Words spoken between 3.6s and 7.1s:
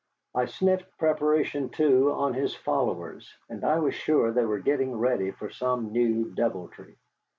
I was sure they were getting ready for some new deviltry.